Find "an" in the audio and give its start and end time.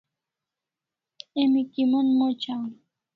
2.55-2.69